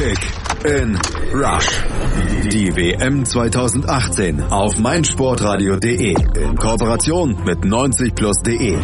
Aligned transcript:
Kick 0.00 0.64
in 0.64 0.98
Rush. 1.34 1.82
Die 2.50 2.74
WM 2.74 3.22
2018 3.22 4.44
auf 4.44 4.78
meinsportradio.de 4.78 6.14
in 6.42 6.56
Kooperation 6.56 7.36
mit 7.44 7.58
90plus.de. 7.58 8.78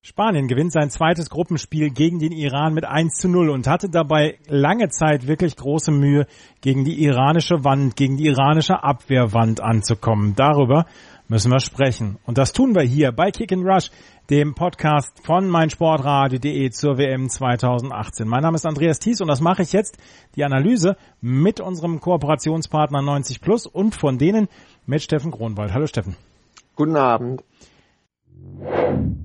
Spanien 0.00 0.46
gewinnt 0.46 0.72
sein 0.72 0.90
zweites 0.90 1.28
Gruppenspiel 1.28 1.90
gegen 1.90 2.20
den 2.20 2.30
Iran 2.30 2.72
mit 2.72 2.84
1 2.84 3.16
zu 3.16 3.28
0 3.28 3.50
und 3.50 3.66
hatte 3.66 3.88
dabei 3.90 4.38
lange 4.46 4.90
Zeit 4.90 5.26
wirklich 5.26 5.56
große 5.56 5.90
Mühe, 5.90 6.26
gegen 6.60 6.84
die 6.84 7.02
iranische 7.02 7.64
Wand, 7.64 7.96
gegen 7.96 8.16
die 8.16 8.26
iranische 8.26 8.84
Abwehrwand 8.84 9.60
anzukommen. 9.60 10.34
Darüber 10.36 10.86
müssen 11.28 11.52
wir 11.52 11.60
sprechen. 11.60 12.18
Und 12.24 12.38
das 12.38 12.52
tun 12.52 12.74
wir 12.74 12.82
hier 12.82 13.12
bei 13.12 13.30
Kick 13.30 13.52
and 13.52 13.64
Rush, 13.64 13.90
dem 14.30 14.54
Podcast 14.54 15.12
von 15.24 15.48
meinsportradio.de 15.48 16.70
zur 16.70 16.98
WM 16.98 17.28
2018. 17.28 18.26
Mein 18.26 18.42
Name 18.42 18.56
ist 18.56 18.66
Andreas 18.66 18.98
Thies 18.98 19.20
und 19.20 19.28
das 19.28 19.40
mache 19.40 19.62
ich 19.62 19.72
jetzt, 19.72 19.98
die 20.36 20.44
Analyse 20.44 20.96
mit 21.20 21.60
unserem 21.60 22.00
Kooperationspartner 22.00 23.02
90 23.02 23.40
Plus 23.40 23.66
und 23.66 23.94
von 23.94 24.18
denen 24.18 24.48
mit 24.86 25.02
Steffen 25.02 25.30
Kronwald. 25.30 25.72
Hallo 25.72 25.86
Steffen. 25.86 26.16
Guten 26.74 26.96
Abend. 26.96 27.44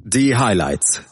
Die 0.03 0.35
Highlights. 0.35 1.03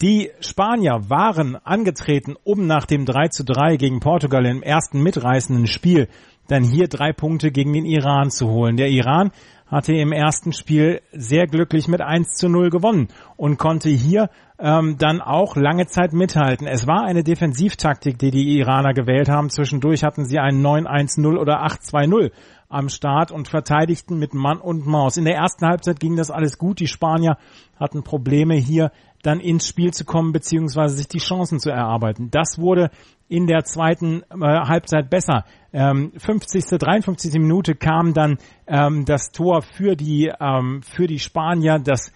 Die 0.00 0.30
Spanier 0.38 1.10
waren 1.10 1.56
angetreten, 1.56 2.36
um 2.44 2.68
nach 2.68 2.86
dem 2.86 3.04
3 3.04 3.28
zu 3.28 3.44
3 3.44 3.76
gegen 3.78 3.98
Portugal 3.98 4.46
im 4.46 4.62
ersten 4.62 5.02
mitreißenden 5.02 5.66
Spiel 5.66 6.08
dann 6.48 6.64
hier 6.64 6.88
drei 6.88 7.12
Punkte 7.12 7.52
gegen 7.52 7.72
den 7.72 7.84
Iran 7.84 8.30
zu 8.30 8.48
holen. 8.48 8.76
Der 8.76 8.88
Iran 8.88 9.30
hatte 9.70 9.92
im 9.92 10.12
ersten 10.12 10.52
Spiel 10.52 11.02
sehr 11.12 11.46
glücklich 11.46 11.88
mit 11.88 12.00
1 12.00 12.30
zu 12.36 12.48
0 12.48 12.70
gewonnen 12.70 13.08
und 13.36 13.58
konnte 13.58 13.90
hier 13.90 14.30
ähm, 14.58 14.96
dann 14.98 15.20
auch 15.20 15.56
lange 15.56 15.86
Zeit 15.86 16.12
mithalten. 16.12 16.66
Es 16.66 16.86
war 16.86 17.04
eine 17.04 17.22
Defensivtaktik, 17.22 18.18
die 18.18 18.30
die 18.30 18.58
Iraner 18.58 18.94
gewählt 18.94 19.28
haben. 19.28 19.50
Zwischendurch 19.50 20.02
hatten 20.04 20.24
sie 20.24 20.38
einen 20.38 20.64
9-1-0 20.64 21.36
oder 21.36 21.64
8-2-0 21.64 22.32
am 22.68 22.88
Start 22.88 23.30
und 23.30 23.48
verteidigten 23.48 24.18
mit 24.18 24.34
Mann 24.34 24.58
und 24.58 24.86
Maus. 24.86 25.16
In 25.16 25.24
der 25.24 25.36
ersten 25.36 25.66
Halbzeit 25.66 26.00
ging 26.00 26.16
das 26.16 26.30
alles 26.30 26.58
gut. 26.58 26.80
Die 26.80 26.86
Spanier 26.86 27.36
hatten 27.78 28.02
Probleme 28.02 28.54
hier 28.54 28.90
dann 29.22 29.40
ins 29.40 29.66
Spiel 29.66 29.92
zu 29.92 30.04
kommen 30.04 30.32
beziehungsweise 30.32 30.96
sich 30.96 31.08
die 31.08 31.18
Chancen 31.18 31.58
zu 31.58 31.70
erarbeiten. 31.70 32.30
Das 32.30 32.58
wurde 32.58 32.90
in 33.28 33.46
der 33.46 33.64
zweiten 33.64 34.22
äh, 34.30 34.38
Halbzeit 34.40 35.10
besser. 35.10 35.44
Ähm, 35.72 36.12
50., 36.16 36.64
53. 36.64 37.34
Minute 37.34 37.74
kam 37.74 38.14
dann 38.14 38.38
ähm, 38.66 39.04
das 39.04 39.30
Tor 39.30 39.62
für 39.62 39.96
die 39.96 40.32
ähm, 40.40 40.82
für 40.82 41.06
die 41.06 41.18
Spanier, 41.18 41.78
das 41.78 42.12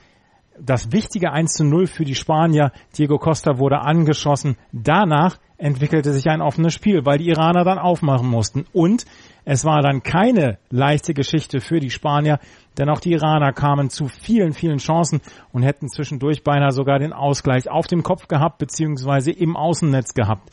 das 0.58 0.92
wichtige 0.92 1.32
1 1.32 1.54
zu 1.54 1.64
0 1.64 1.86
für 1.86 2.04
die 2.04 2.14
Spanier. 2.14 2.72
Diego 2.96 3.18
Costa 3.18 3.58
wurde 3.58 3.80
angeschossen. 3.80 4.56
Danach 4.72 5.38
entwickelte 5.56 6.12
sich 6.12 6.28
ein 6.28 6.42
offenes 6.42 6.74
Spiel, 6.74 7.04
weil 7.04 7.18
die 7.18 7.28
Iraner 7.28 7.64
dann 7.64 7.78
aufmachen 7.78 8.28
mussten. 8.28 8.66
Und 8.72 9.06
es 9.44 9.64
war 9.64 9.82
dann 9.82 10.02
keine 10.02 10.58
leichte 10.70 11.14
Geschichte 11.14 11.60
für 11.60 11.80
die 11.80 11.90
Spanier, 11.90 12.38
denn 12.78 12.88
auch 12.88 13.00
die 13.00 13.12
Iraner 13.12 13.52
kamen 13.52 13.90
zu 13.90 14.08
vielen, 14.08 14.52
vielen 14.52 14.78
Chancen 14.78 15.20
und 15.52 15.62
hätten 15.62 15.88
zwischendurch 15.88 16.44
beinahe 16.44 16.72
sogar 16.72 16.98
den 16.98 17.12
Ausgleich 17.12 17.68
auf 17.68 17.86
dem 17.86 18.02
Kopf 18.02 18.28
gehabt, 18.28 18.58
beziehungsweise 18.58 19.32
im 19.32 19.56
Außennetz 19.56 20.14
gehabt. 20.14 20.50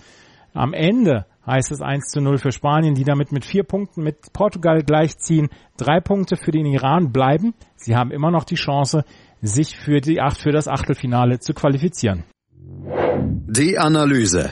Am 0.54 0.74
Ende 0.74 1.26
heißt 1.46 1.72
es 1.72 1.82
1 1.82 2.10
zu 2.10 2.22
0 2.22 2.38
für 2.38 2.52
Spanien, 2.52 2.96
die 2.96 3.04
damit 3.04 3.32
mit 3.32 3.46
vier 3.46 3.64
Punkten 3.64 4.04
mit 4.04 4.34
Portugal 4.34 4.84
gleichziehen. 4.84 5.50
Drei 5.78 6.00
Punkte 6.00 6.36
für 6.36 6.52
den 6.52 6.66
Iran 6.66 7.12
bleiben. 7.12 7.54
Sie 7.76 7.96
haben 7.96 8.12
immer 8.12 8.32
noch 8.32 8.44
die 8.44 8.56
Chance, 8.56 9.04
sich 9.42 9.78
für, 9.78 10.02
die, 10.02 10.20
für 10.38 10.52
das 10.52 10.68
Achtelfinale 10.68 11.40
zu 11.40 11.54
qualifizieren. 11.54 12.24
Die 13.48 13.78
Analyse. 13.78 14.52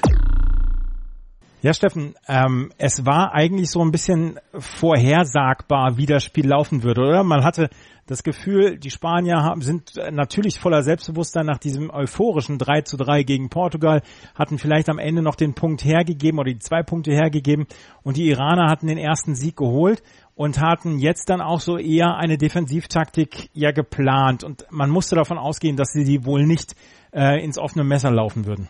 Ja, 1.64 1.74
Steffen, 1.74 2.14
ähm, 2.28 2.72
es 2.78 3.04
war 3.08 3.34
eigentlich 3.34 3.72
so 3.72 3.82
ein 3.82 3.92
bisschen 3.92 4.40
vorhersagbar, 4.54 5.98
wie 5.98 6.06
das 6.06 6.24
Spiel 6.24 6.48
laufen 6.48 6.84
würde, 6.84 7.02
oder? 7.02 7.24
Man 7.24 7.44
hatte 7.44 7.70
das 8.06 8.22
Gefühl, 8.22 8.78
die 8.78 8.92
Spanier 8.92 9.38
haben, 9.38 9.62
sind 9.62 9.94
natürlich 10.12 10.60
voller 10.60 10.84
Selbstbewusstsein 10.84 11.48
nach 11.48 11.58
diesem 11.58 11.90
euphorischen 11.90 12.60
3 12.60 12.82
zu 12.82 12.96
3 12.96 13.24
gegen 13.24 13.50
Portugal, 13.50 14.04
hatten 14.36 14.60
vielleicht 14.60 14.88
am 14.88 15.00
Ende 15.00 15.24
noch 15.24 15.34
den 15.34 15.56
Punkt 15.56 15.84
hergegeben 15.84 16.40
oder 16.40 16.54
die 16.54 16.60
zwei 16.60 16.84
Punkte 16.84 17.12
hergegeben 17.12 17.66
und 18.04 18.18
die 18.18 18.30
Iraner 18.30 18.70
hatten 18.70 18.86
den 18.86 19.00
ersten 19.00 19.34
Sieg 19.34 19.58
geholt 19.58 20.04
und 20.36 20.62
hatten 20.62 21.00
jetzt 21.00 21.28
dann 21.30 21.42
auch 21.42 21.60
so 21.60 21.80
eher 21.80 22.18
eine 22.18 22.38
Defensivtaktik 22.38 23.50
ja 23.54 23.72
geplant 23.72 24.44
und 24.44 24.68
man 24.70 24.92
musste 24.92 25.16
davon 25.16 25.40
ausgehen, 25.40 25.76
dass 25.76 25.92
sie 25.92 26.06
die 26.06 26.24
wohl 26.24 26.46
nicht 26.46 26.76
äh, 27.14 27.44
ins 27.44 27.58
offene 27.58 27.84
Messer 27.84 28.12
laufen 28.12 28.46
würden. 28.46 28.70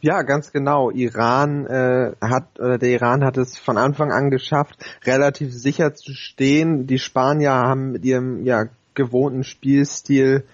Ja, 0.00 0.22
ganz 0.22 0.52
genau. 0.52 0.90
Iran 0.90 1.66
äh, 1.66 2.12
hat 2.20 2.58
oder 2.58 2.78
der 2.78 2.90
Iran 2.90 3.24
hat 3.24 3.36
es 3.36 3.58
von 3.58 3.76
Anfang 3.76 4.12
an 4.12 4.30
geschafft, 4.30 4.76
relativ 5.04 5.52
sicher 5.52 5.94
zu 5.94 6.12
stehen. 6.12 6.86
Die 6.86 6.98
Spanier 6.98 7.52
haben 7.52 7.92
mit 7.92 8.04
ihrem 8.04 8.44
ja 8.44 8.66
gewohnten 8.94 9.44
Spielstil 9.44 10.44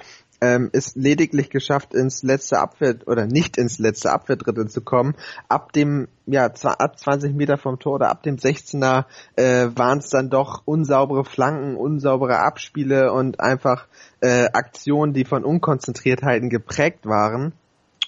ähm, 0.45 0.69
es 0.73 0.95
lediglich 0.95 1.49
geschafft, 1.49 1.95
ins 1.95 2.23
letzte 2.23 2.59
Abwehr 2.59 2.97
oder 3.07 3.27
nicht 3.27 3.57
ins 3.57 3.79
letzte 3.79 4.13
Abwehrdrittel 4.13 4.69
zu 4.69 4.83
kommen. 4.83 5.15
Ab 5.49 5.73
dem 5.73 6.09
ja 6.27 6.47
ab 6.47 6.99
20 6.99 7.35
Meter 7.35 7.57
vom 7.57 7.79
Tor 7.79 7.95
oder 7.95 8.11
ab 8.11 8.23
dem 8.23 8.37
16er 8.37 9.05
äh, 9.37 9.69
waren 9.75 9.99
es 9.99 10.11
dann 10.11 10.31
doch 10.31 10.63
unsaubere 10.65 11.25
Flanken, 11.25 11.77
unsaubere 11.77 12.41
Abspiele 12.41 13.13
und 13.13 13.41
einfach 13.41 13.87
äh, 14.21 14.47
Aktionen, 14.53 15.15
die 15.15 15.25
von 15.25 15.45
Unkonzentriertheiten 15.45 16.51
geprägt 16.51 17.07
waren. 17.07 17.53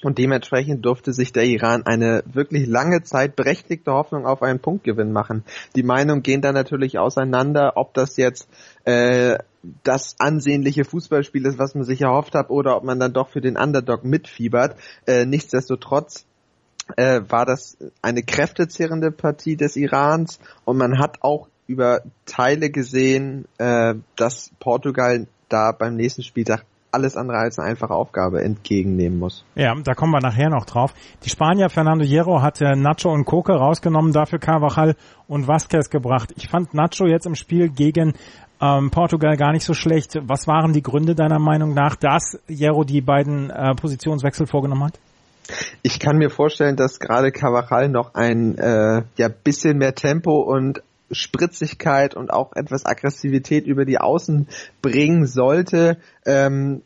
Und 0.03 0.19
dementsprechend 0.19 0.84
durfte 0.84 1.12
sich 1.12 1.33
der 1.33 1.45
Iran 1.45 1.87
eine 1.87 2.23
wirklich 2.27 2.67
lange 2.67 3.03
Zeit 3.03 3.34
berechtigte 3.34 3.93
Hoffnung 3.93 4.27
auf 4.27 4.43
einen 4.43 4.59
Punktgewinn 4.59 5.11
machen. 5.11 5.43
Die 5.75 5.83
Meinungen 5.83 6.23
gehen 6.23 6.43
da 6.43 6.53
natürlich 6.53 6.99
auseinander, 6.99 7.73
ob 7.77 7.95
das 7.95 8.19
jetzt 8.19 8.49
äh, 8.85 9.39
das 9.83 10.17
ansehnliche 10.19 10.85
Fußballspiel 10.85 11.47
ist, 11.47 11.59
was 11.59 11.75
man 11.75 11.85
sich 11.85 12.03
erhofft 12.03 12.35
hat, 12.35 12.51
oder 12.51 12.77
ob 12.77 12.85
man 12.85 13.01
dann 13.01 13.15
doch 13.15 13.31
für 13.31 13.41
den 13.41 13.56
Underdog 13.56 14.05
mitfiebert. 14.05 14.77
Äh, 15.06 15.25
nichtsdestotrotz 15.25 16.27
äh, 16.97 17.23
war 17.29 17.47
das 17.47 17.77
eine 18.03 18.23
kräftezehrende 18.23 19.11
Partie 19.11 19.56
des 19.56 19.77
Irans 19.77 20.39
und 20.65 20.77
man 20.77 20.99
hat 20.99 21.23
auch 21.23 21.49
über 21.67 22.03
Teile 22.27 22.71
gesehen, 22.71 23.47
äh, 23.59 23.95
dass 24.15 24.51
Portugal 24.61 25.27
da 25.49 25.73
beim 25.73 25.97
nächsten 25.97 26.23
Spieltag 26.23 26.65
alles 26.93 27.17
andere 27.17 27.39
als 27.39 27.59
eine 27.59 27.69
einfache 27.69 27.95
Aufgabe 27.95 28.43
entgegennehmen 28.43 29.19
muss. 29.19 29.45
Ja, 29.55 29.75
da 29.75 29.95
kommen 29.95 30.13
wir 30.13 30.21
nachher 30.21 30.49
noch 30.49 30.65
drauf. 30.65 30.95
Die 31.25 31.31
Spanier 31.31 31.69
Fernando 31.69 32.05
Hierro 32.05 32.43
hat 32.43 32.61
Nacho 32.61 33.13
und 33.13 33.25
Coque 33.25 33.53
rausgenommen, 33.53 34.13
dafür 34.13 34.39
Carvajal 34.39 34.97
und 35.29 35.47
Vasquez 35.47 35.91
gebracht. 35.91 36.33
Ich 36.37 36.49
fand 36.49 36.75
Nacho 36.75 37.07
jetzt 37.07 37.27
im 37.27 37.35
Spiel 37.35 37.69
gegen 37.69 38.15
ähm, 38.61 38.91
Portugal 38.91 39.37
gar 39.37 39.53
nicht 39.53 39.65
so 39.65 39.75
schlecht. 39.75 40.19
Was 40.23 40.47
waren 40.47 40.73
die 40.73 40.83
Gründe 40.83 41.15
deiner 41.15 41.39
Meinung 41.39 41.75
nach, 41.75 41.97
dass 41.97 42.39
Hierro 42.47 42.85
die 42.85 43.01
beiden 43.01 43.51
äh, 43.51 43.75
Positionswechsel 43.75 44.47
vorgenommen 44.47 44.85
hat? 44.85 44.99
Ich 45.83 46.01
kann 46.01 46.17
mir 46.17 46.31
vorstellen, 46.31 46.77
dass 46.77 46.99
gerade 46.99 47.31
Carvajal 47.31 47.89
noch 47.89 48.15
ein 48.15 48.59
äh, 48.59 49.03
ja 49.17 49.29
bisschen 49.29 49.79
mehr 49.79 49.95
Tempo 49.95 50.41
und 50.41 50.83
Spritzigkeit 51.11 52.15
und 52.15 52.33
auch 52.33 52.55
etwas 52.55 52.84
Aggressivität 52.84 53.67
über 53.67 53.84
die 53.84 53.99
Außen 53.99 54.49
bringen 54.83 55.27
sollte. 55.27 55.99
Ähm, 56.25 56.83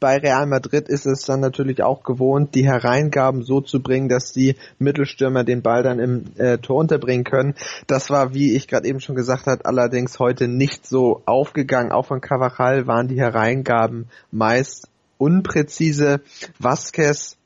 bei 0.00 0.16
Real 0.16 0.46
Madrid 0.46 0.88
ist 0.88 1.06
es 1.06 1.22
dann 1.22 1.40
natürlich 1.40 1.82
auch 1.82 2.02
gewohnt, 2.02 2.54
die 2.54 2.64
Hereingaben 2.64 3.42
so 3.42 3.60
zu 3.60 3.80
bringen, 3.80 4.08
dass 4.08 4.32
die 4.32 4.56
Mittelstürmer 4.78 5.44
den 5.44 5.62
Ball 5.62 5.82
dann 5.82 5.98
im 6.00 6.24
äh, 6.36 6.58
Tor 6.58 6.78
unterbringen 6.78 7.24
können. 7.24 7.54
Das 7.86 8.10
war, 8.10 8.34
wie 8.34 8.54
ich 8.54 8.66
gerade 8.66 8.88
eben 8.88 9.00
schon 9.00 9.14
gesagt 9.14 9.46
habe, 9.46 9.64
allerdings 9.64 10.18
heute 10.18 10.48
nicht 10.48 10.86
so 10.86 11.22
aufgegangen. 11.26 11.92
Auch 11.92 12.06
von 12.06 12.20
Cavachal 12.20 12.86
waren 12.86 13.08
die 13.08 13.20
Hereingaben 13.20 14.08
meist 14.30 14.88
unpräzise. 15.16 16.20
Vasquez 16.58 17.37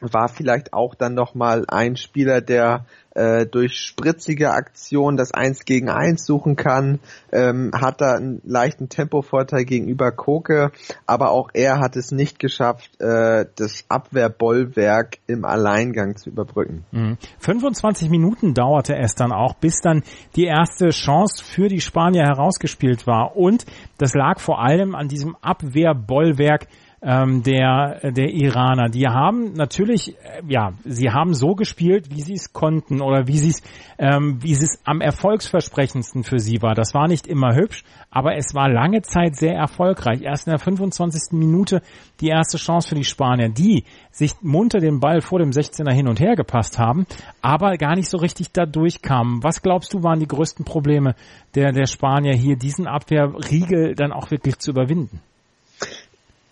war 0.00 0.28
vielleicht 0.28 0.72
auch 0.72 0.94
dann 0.94 1.14
nochmal 1.14 1.64
ein 1.68 1.96
Spieler, 1.96 2.40
der 2.40 2.84
äh, 3.14 3.46
durch 3.46 3.78
spritzige 3.78 4.50
Aktionen 4.50 5.16
das 5.16 5.32
Eins 5.32 5.64
gegen 5.64 5.88
Eins 5.88 6.26
suchen 6.26 6.54
kann, 6.54 7.00
ähm, 7.32 7.70
hat 7.74 8.02
da 8.02 8.14
einen 8.14 8.42
leichten 8.44 8.90
Tempovorteil 8.90 9.64
gegenüber 9.64 10.12
Koke, 10.12 10.70
aber 11.06 11.30
auch 11.30 11.48
er 11.54 11.80
hat 11.80 11.96
es 11.96 12.12
nicht 12.12 12.38
geschafft, 12.38 12.90
äh, 13.00 13.46
das 13.56 13.86
Abwehrbollwerk 13.88 15.18
im 15.26 15.46
Alleingang 15.46 16.16
zu 16.16 16.28
überbrücken. 16.28 16.84
Mhm. 16.92 17.16
25 17.38 18.10
Minuten 18.10 18.52
dauerte 18.52 18.96
es 18.96 19.14
dann 19.14 19.32
auch, 19.32 19.54
bis 19.54 19.80
dann 19.80 20.02
die 20.36 20.44
erste 20.44 20.90
Chance 20.90 21.42
für 21.42 21.68
die 21.68 21.80
Spanier 21.80 22.24
herausgespielt 22.24 23.06
war 23.06 23.34
und 23.34 23.64
das 23.96 24.12
lag 24.12 24.40
vor 24.40 24.60
allem 24.60 24.94
an 24.94 25.08
diesem 25.08 25.36
Abwehrbollwerk 25.40 26.66
ähm, 27.06 27.44
der, 27.44 28.00
der 28.02 28.34
Iraner. 28.34 28.88
Die 28.88 29.06
haben 29.06 29.52
natürlich, 29.52 30.16
äh, 30.24 30.42
ja, 30.48 30.72
sie 30.84 31.10
haben 31.10 31.34
so 31.34 31.54
gespielt, 31.54 32.10
wie 32.10 32.20
sie 32.20 32.34
es 32.34 32.52
konnten 32.52 33.00
oder 33.00 33.28
wie 33.28 33.38
sie 33.38 33.50
es, 33.50 33.62
ähm, 33.96 34.42
wie 34.42 34.52
es 34.52 34.80
am 34.84 35.00
erfolgsversprechendsten 35.00 36.24
für 36.24 36.40
sie 36.40 36.60
war. 36.62 36.74
Das 36.74 36.94
war 36.94 37.06
nicht 37.06 37.28
immer 37.28 37.54
hübsch, 37.54 37.84
aber 38.10 38.34
es 38.34 38.54
war 38.54 38.68
lange 38.68 39.02
Zeit 39.02 39.36
sehr 39.36 39.54
erfolgreich. 39.54 40.22
Erst 40.22 40.48
in 40.48 40.50
der 40.50 40.58
25. 40.58 41.38
Minute 41.38 41.80
die 42.20 42.26
erste 42.26 42.58
Chance 42.58 42.88
für 42.88 42.94
die 42.96 43.04
Spanier, 43.04 43.50
die 43.50 43.84
sich 44.10 44.32
munter 44.42 44.80
den 44.80 44.98
Ball 44.98 45.20
vor 45.20 45.38
dem 45.38 45.50
16er 45.50 45.92
hin 45.92 46.08
und 46.08 46.18
her 46.18 46.34
gepasst 46.34 46.76
haben, 46.76 47.06
aber 47.40 47.76
gar 47.76 47.94
nicht 47.94 48.10
so 48.10 48.18
richtig 48.18 48.50
da 48.50 48.66
durchkamen. 48.66 49.44
Was 49.44 49.62
glaubst 49.62 49.94
du 49.94 50.02
waren 50.02 50.18
die 50.18 50.26
größten 50.26 50.64
Probleme 50.64 51.14
der, 51.54 51.70
der 51.70 51.86
Spanier 51.86 52.34
hier, 52.34 52.56
diesen 52.56 52.88
Abwehrriegel 52.88 53.94
dann 53.94 54.12
auch 54.12 54.32
wirklich 54.32 54.58
zu 54.58 54.72
überwinden? 54.72 55.20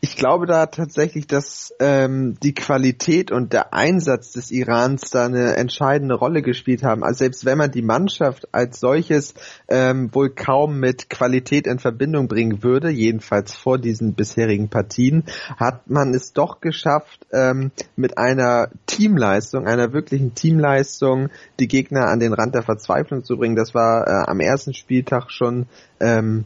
Ich 0.04 0.16
glaube 0.16 0.44
da 0.44 0.66
tatsächlich, 0.66 1.26
dass 1.26 1.72
ähm, 1.80 2.36
die 2.42 2.52
Qualität 2.52 3.32
und 3.32 3.54
der 3.54 3.72
Einsatz 3.72 4.32
des 4.32 4.50
Irans 4.50 5.08
da 5.08 5.24
eine 5.24 5.56
entscheidende 5.56 6.14
Rolle 6.14 6.42
gespielt 6.42 6.82
haben. 6.82 7.02
Also 7.02 7.20
selbst 7.20 7.46
wenn 7.46 7.56
man 7.56 7.70
die 7.70 7.80
Mannschaft 7.80 8.46
als 8.52 8.80
solches 8.80 9.32
ähm, 9.66 10.10
wohl 10.12 10.28
kaum 10.28 10.78
mit 10.78 11.08
Qualität 11.08 11.66
in 11.66 11.78
Verbindung 11.78 12.28
bringen 12.28 12.62
würde, 12.62 12.90
jedenfalls 12.90 13.54
vor 13.54 13.78
diesen 13.78 14.12
bisherigen 14.12 14.68
Partien, 14.68 15.24
hat 15.56 15.88
man 15.88 16.12
es 16.12 16.34
doch 16.34 16.60
geschafft, 16.60 17.26
ähm, 17.32 17.72
mit 17.96 18.18
einer 18.18 18.68
Teamleistung, 18.84 19.66
einer 19.66 19.94
wirklichen 19.94 20.34
Teamleistung, 20.34 21.30
die 21.58 21.66
Gegner 21.66 22.08
an 22.08 22.20
den 22.20 22.34
Rand 22.34 22.54
der 22.54 22.62
Verzweiflung 22.62 23.24
zu 23.24 23.38
bringen. 23.38 23.56
Das 23.56 23.74
war 23.74 24.06
äh, 24.06 24.30
am 24.30 24.40
ersten 24.40 24.74
Spieltag 24.74 25.30
schon 25.30 25.64
ähm, 25.98 26.44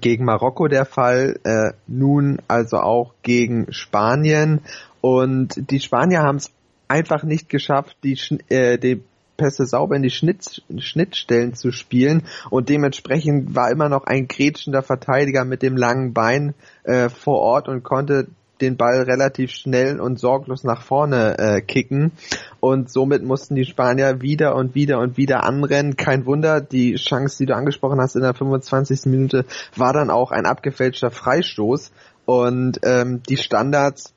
gegen 0.00 0.24
Marokko 0.24 0.68
der 0.68 0.84
Fall, 0.84 1.38
äh, 1.44 1.72
nun 1.86 2.38
also 2.48 2.78
auch 2.78 3.14
gegen 3.22 3.72
Spanien. 3.72 4.60
Und 5.00 5.70
die 5.70 5.80
Spanier 5.80 6.20
haben 6.20 6.36
es 6.36 6.50
einfach 6.88 7.22
nicht 7.24 7.48
geschafft, 7.48 7.96
die, 8.04 8.18
äh, 8.48 8.78
die 8.78 9.02
Pässe 9.36 9.66
sauber 9.66 9.96
in 9.96 10.02
die 10.02 10.10
Schnitt, 10.10 10.62
Schnittstellen 10.78 11.54
zu 11.54 11.70
spielen 11.70 12.22
und 12.50 12.68
dementsprechend 12.68 13.54
war 13.54 13.70
immer 13.70 13.88
noch 13.88 14.04
ein 14.04 14.28
grätschender 14.28 14.82
Verteidiger 14.82 15.44
mit 15.44 15.62
dem 15.62 15.76
langen 15.76 16.14
Bein 16.14 16.54
äh, 16.84 17.10
vor 17.10 17.40
Ort 17.40 17.68
und 17.68 17.82
konnte 17.82 18.28
den 18.60 18.76
Ball 18.76 19.02
relativ 19.02 19.50
schnell 19.50 20.00
und 20.00 20.18
sorglos 20.18 20.64
nach 20.64 20.82
vorne 20.82 21.38
äh, 21.38 21.60
kicken. 21.60 22.12
Und 22.60 22.90
somit 22.90 23.22
mussten 23.22 23.54
die 23.54 23.64
Spanier 23.64 24.20
wieder 24.20 24.54
und 24.54 24.74
wieder 24.74 24.98
und 24.98 25.16
wieder 25.16 25.44
anrennen. 25.44 25.96
Kein 25.96 26.26
Wunder, 26.26 26.60
die 26.60 26.94
Chance, 26.96 27.38
die 27.38 27.46
du 27.46 27.54
angesprochen 27.54 28.00
hast 28.00 28.16
in 28.16 28.22
der 28.22 28.34
25. 28.34 29.06
Minute, 29.06 29.44
war 29.76 29.92
dann 29.92 30.10
auch 30.10 30.30
ein 30.30 30.46
abgefälschter 30.46 31.10
Freistoß. 31.10 31.92
Und 32.24 32.80
ähm, 32.82 33.22
die 33.28 33.36
Standards 33.36 34.15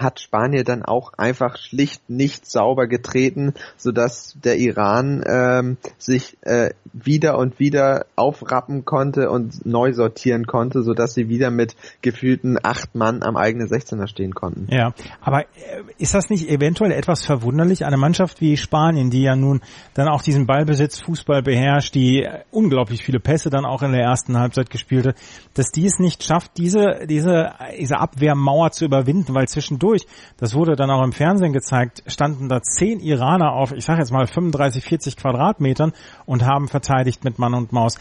hat 0.00 0.20
Spanien 0.20 0.64
dann 0.64 0.82
auch 0.82 1.12
einfach 1.14 1.56
schlicht 1.56 2.08
nicht 2.08 2.50
sauber 2.50 2.86
getreten, 2.86 3.54
sodass 3.76 4.36
der 4.42 4.58
Iran 4.58 5.22
ähm, 5.26 5.76
sich 5.98 6.36
äh, 6.42 6.70
wieder 6.92 7.38
und 7.38 7.58
wieder 7.58 8.06
aufrappen 8.16 8.84
konnte 8.84 9.30
und 9.30 9.64
neu 9.64 9.92
sortieren 9.92 10.46
konnte, 10.46 10.82
sodass 10.82 11.14
sie 11.14 11.28
wieder 11.28 11.50
mit 11.50 11.76
gefühlten 12.02 12.58
acht 12.62 12.94
Mann 12.94 13.22
am 13.22 13.36
eigenen 13.36 13.68
16er 13.68 14.06
stehen 14.06 14.34
konnten. 14.34 14.66
Ja, 14.70 14.92
aber 15.20 15.42
äh, 15.42 15.82
ist 15.98 16.14
das 16.14 16.30
nicht 16.30 16.48
eventuell 16.48 16.92
etwas 16.92 17.24
verwunderlich? 17.24 17.84
Eine 17.84 17.96
Mannschaft 17.96 18.40
wie 18.40 18.56
Spanien, 18.56 19.10
die 19.10 19.22
ja 19.22 19.36
nun 19.36 19.60
dann 19.94 20.08
auch 20.08 20.22
diesen 20.22 20.46
Ballbesitz, 20.46 21.00
Fußball 21.00 21.42
beherrscht, 21.42 21.94
die 21.94 22.26
unglaublich 22.50 23.04
viele 23.04 23.20
Pässe 23.20 23.50
dann 23.50 23.64
auch 23.64 23.82
in 23.82 23.92
der 23.92 24.02
ersten 24.02 24.38
Halbzeit 24.38 24.70
gespielt 24.70 25.06
hat, 25.06 25.16
dass 25.54 25.70
die 25.70 25.86
es 25.86 25.98
nicht 25.98 26.22
schafft, 26.24 26.56
diese, 26.56 27.06
diese, 27.06 27.52
diese 27.78 27.98
Abwehrmauer 27.98 28.70
zu 28.72 28.84
überwinden, 28.84 29.34
weil 29.34 29.48
zwischendurch, 29.48 29.89
das 30.36 30.54
wurde 30.54 30.76
dann 30.76 30.90
auch 30.90 31.02
im 31.02 31.12
Fernsehen 31.12 31.52
gezeigt, 31.52 32.02
standen 32.06 32.48
da 32.48 32.62
zehn 32.62 33.00
Iraner 33.00 33.52
auf, 33.52 33.72
ich 33.72 33.84
sage 33.84 34.00
jetzt 34.00 34.12
mal 34.12 34.26
35, 34.26 34.84
40 34.84 35.16
Quadratmetern 35.16 35.92
und 36.26 36.44
haben 36.44 36.68
verteidigt 36.68 37.24
mit 37.24 37.38
Mann 37.38 37.54
und 37.54 37.72
Maus. 37.72 37.98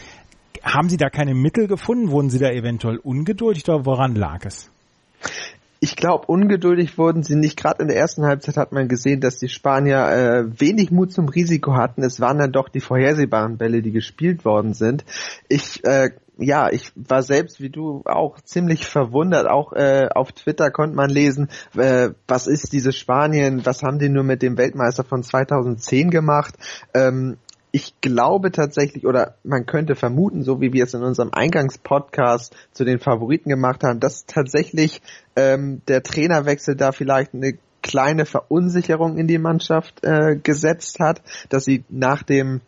Haben 0.63 0.89
Sie 0.89 0.97
da 0.97 1.09
keine 1.09 1.33
Mittel 1.33 1.67
gefunden? 1.67 2.11
Wurden 2.11 2.29
Sie 2.29 2.39
da 2.39 2.49
eventuell 2.49 2.97
ungeduldig 2.97 3.67
oder 3.69 3.85
woran 3.85 4.15
lag 4.15 4.45
es? 4.45 4.69
Ich 5.81 5.95
glaube, 5.95 6.25
ungeduldig 6.27 6.97
wurden 6.97 7.23
sie 7.23 7.35
nicht. 7.35 7.57
Gerade 7.57 7.81
in 7.81 7.87
der 7.87 7.97
ersten 7.97 8.25
Halbzeit 8.25 8.57
hat 8.57 8.73
man 8.73 8.89
gesehen, 8.89 9.21
dass 9.21 9.37
die 9.37 9.47
Spanier 9.47 10.05
äh, 10.09 10.59
wenig 10.59 10.91
Mut 10.91 11.13
zum 11.13 11.29
Risiko 11.29 11.73
hatten. 11.73 12.03
Es 12.03 12.19
waren 12.19 12.37
dann 12.37 12.51
doch 12.51 12.67
die 12.67 12.81
vorhersehbaren 12.81 13.57
Bälle, 13.57 13.81
die 13.81 13.91
gespielt 13.91 14.43
worden 14.43 14.73
sind. 14.73 15.05
Ich 15.47 15.83
äh, 15.85 16.09
ja, 16.39 16.69
ich 16.71 16.91
war 16.95 17.21
selbst 17.21 17.59
wie 17.59 17.69
du 17.69 18.01
auch 18.05 18.39
ziemlich 18.41 18.85
verwundert. 18.85 19.47
Auch 19.47 19.73
äh, 19.73 20.07
auf 20.13 20.31
Twitter 20.31 20.71
konnte 20.71 20.95
man 20.95 21.09
lesen, 21.09 21.49
äh, 21.75 22.09
was 22.27 22.47
ist 22.47 22.71
dieses 22.71 22.95
Spanien, 22.95 23.65
was 23.65 23.83
haben 23.83 23.99
die 23.99 24.09
nur 24.09 24.23
mit 24.23 24.41
dem 24.41 24.57
Weltmeister 24.57 25.03
von 25.03 25.21
2010 25.21 26.09
gemacht. 26.09 26.55
Ähm, 26.93 27.37
ich 27.71 28.01
glaube 28.01 28.51
tatsächlich, 28.51 29.05
oder 29.05 29.35
man 29.43 29.65
könnte 29.65 29.95
vermuten, 29.95 30.43
so 30.43 30.59
wie 30.61 30.73
wir 30.73 30.83
es 30.83 30.93
in 30.93 31.03
unserem 31.03 31.31
Eingangspodcast 31.31 32.55
zu 32.71 32.83
den 32.83 32.99
Favoriten 32.99 33.49
gemacht 33.49 33.83
haben, 33.83 33.99
dass 33.99 34.25
tatsächlich 34.25 35.01
ähm, 35.35 35.81
der 35.87 36.03
Trainerwechsel 36.03 36.75
da 36.75 36.91
vielleicht 36.91 37.33
eine 37.33 37.57
kleine 37.81 38.25
Verunsicherung 38.25 39.17
in 39.17 39.27
die 39.27 39.37
Mannschaft 39.37 40.03
äh, 40.03 40.35
gesetzt 40.35 40.99
hat, 40.99 41.21
dass 41.49 41.65
sie 41.65 41.83
nach 41.89 42.23
dem 42.23 42.61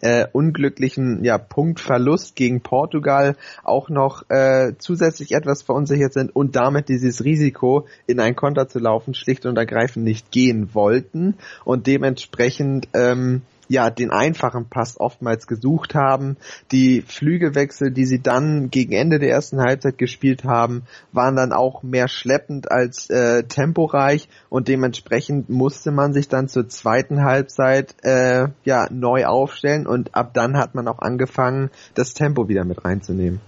äh, 0.00 0.26
unglücklichen 0.32 1.24
ja, 1.24 1.38
Punktverlust 1.38 2.34
gegen 2.36 2.62
Portugal 2.62 3.36
auch 3.62 3.88
noch 3.90 4.28
äh, 4.30 4.72
zusätzlich 4.78 5.32
etwas 5.32 5.62
verunsichert 5.62 6.14
sind 6.14 6.34
und 6.34 6.56
damit 6.56 6.88
dieses 6.88 7.24
Risiko 7.24 7.86
in 8.06 8.20
ein 8.20 8.34
Konter 8.34 8.68
zu 8.68 8.78
laufen 8.78 9.14
schlicht 9.14 9.44
und 9.44 9.58
ergreifend 9.58 10.04
nicht 10.04 10.30
gehen 10.30 10.74
wollten 10.74 11.34
und 11.64 11.86
dementsprechend 11.86 12.88
ähm, 12.94 13.42
ja 13.72 13.90
den 13.90 14.10
einfachen 14.10 14.68
Pass 14.68 15.00
oftmals 15.00 15.46
gesucht 15.46 15.94
haben. 15.94 16.36
Die 16.70 17.02
Flügelwechsel, 17.02 17.90
die 17.90 18.04
sie 18.04 18.22
dann 18.22 18.70
gegen 18.70 18.92
Ende 18.92 19.18
der 19.18 19.30
ersten 19.30 19.60
Halbzeit 19.60 19.98
gespielt 19.98 20.44
haben, 20.44 20.82
waren 21.12 21.36
dann 21.36 21.52
auch 21.52 21.82
mehr 21.82 22.08
schleppend 22.08 22.70
als 22.70 23.08
äh, 23.10 23.44
temporeich 23.44 24.28
und 24.50 24.68
dementsprechend 24.68 25.48
musste 25.48 25.90
man 25.90 26.12
sich 26.12 26.28
dann 26.28 26.48
zur 26.48 26.68
zweiten 26.68 27.24
Halbzeit 27.24 27.94
äh, 28.02 28.48
ja 28.64 28.86
neu 28.90 29.24
aufstellen 29.26 29.86
und 29.86 30.14
ab 30.14 30.34
dann 30.34 30.56
hat 30.56 30.74
man 30.74 30.86
auch 30.86 30.98
angefangen, 30.98 31.70
das 31.94 32.12
Tempo 32.12 32.48
wieder 32.48 32.64
mit 32.64 32.84
reinzunehmen. 32.84 33.40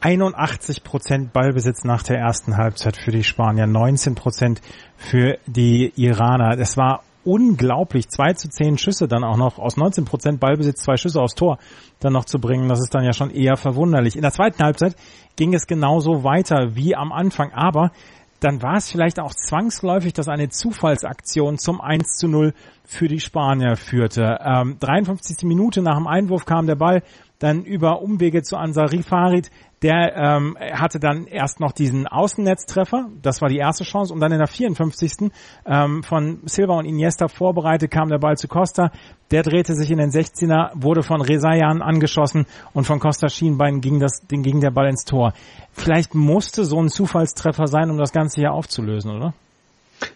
81 0.00 0.82
Prozent 0.82 1.32
Ballbesitz 1.32 1.84
nach 1.84 2.02
der 2.02 2.18
ersten 2.18 2.56
Halbzeit 2.56 2.96
für 2.96 3.12
die 3.12 3.22
Spanier, 3.22 3.66
19 3.68 4.16
Prozent 4.16 4.60
für 4.96 5.38
die 5.46 5.92
Iraner. 5.94 6.56
Das 6.56 6.76
war 6.76 7.04
unglaublich. 7.24 8.08
Zwei 8.08 8.32
zu 8.32 8.48
zehn 8.48 8.78
Schüsse 8.78 9.08
dann 9.08 9.24
auch 9.24 9.36
noch 9.36 9.58
aus 9.58 9.76
19 9.76 10.04
Prozent 10.04 10.40
Ballbesitz, 10.40 10.82
zwei 10.82 10.96
Schüsse 10.96 11.20
aufs 11.20 11.34
Tor 11.34 11.58
dann 12.00 12.12
noch 12.12 12.24
zu 12.24 12.38
bringen. 12.38 12.68
Das 12.68 12.80
ist 12.80 12.94
dann 12.94 13.04
ja 13.04 13.12
schon 13.12 13.30
eher 13.30 13.56
verwunderlich. 13.56 14.16
In 14.16 14.22
der 14.22 14.32
zweiten 14.32 14.62
Halbzeit 14.62 14.96
ging 15.36 15.54
es 15.54 15.66
genauso 15.66 16.24
weiter 16.24 16.74
wie 16.74 16.94
am 16.96 17.12
Anfang, 17.12 17.52
aber 17.52 17.92
dann 18.40 18.60
war 18.60 18.76
es 18.76 18.90
vielleicht 18.90 19.20
auch 19.20 19.32
zwangsläufig, 19.32 20.14
dass 20.14 20.28
eine 20.28 20.48
Zufallsaktion 20.48 21.58
zum 21.58 21.80
1 21.80 22.16
zu 22.16 22.26
0 22.26 22.54
für 22.84 23.06
die 23.06 23.20
Spanier 23.20 23.76
führte. 23.76 24.38
Ähm, 24.44 24.78
53. 24.80 25.44
Minute 25.44 25.80
nach 25.80 25.96
dem 25.96 26.08
Einwurf 26.08 26.44
kam 26.44 26.66
der 26.66 26.74
Ball 26.74 27.02
dann 27.38 27.64
über 27.64 28.02
Umwege 28.02 28.42
zu 28.42 28.56
Ansari 28.56 29.02
Farid, 29.02 29.50
der 29.82 30.16
ähm, 30.16 30.56
hatte 30.60 31.00
dann 31.00 31.26
erst 31.26 31.60
noch 31.60 31.72
diesen 31.72 32.06
Außennetztreffer, 32.06 33.08
das 33.20 33.42
war 33.42 33.48
die 33.48 33.58
erste 33.58 33.84
Chance, 33.84 34.12
und 34.12 34.20
dann 34.20 34.32
in 34.32 34.38
der 34.38 34.46
54. 34.46 35.30
Ähm, 35.66 36.02
von 36.02 36.40
Silva 36.44 36.78
und 36.78 36.84
Iniesta 36.84 37.28
vorbereitet 37.28 37.90
kam 37.90 38.08
der 38.08 38.18
Ball 38.18 38.36
zu 38.36 38.46
Costa, 38.48 38.92
der 39.30 39.42
drehte 39.42 39.74
sich 39.74 39.90
in 39.90 39.98
den 39.98 40.10
16er, 40.10 40.70
wurde 40.74 41.02
von 41.02 41.20
Rezayan 41.20 41.82
angeschossen 41.82 42.46
und 42.72 42.84
von 42.84 43.00
Costa 43.00 43.28
Schienbein 43.28 43.80
ging, 43.80 43.98
das, 43.98 44.22
ging 44.28 44.60
der 44.60 44.70
Ball 44.70 44.88
ins 44.88 45.04
Tor. 45.04 45.32
Vielleicht 45.72 46.14
musste 46.14 46.64
so 46.64 46.80
ein 46.80 46.88
Zufallstreffer 46.88 47.66
sein, 47.66 47.90
um 47.90 47.98
das 47.98 48.12
Ganze 48.12 48.40
hier 48.40 48.52
aufzulösen, 48.52 49.10
oder? 49.10 49.34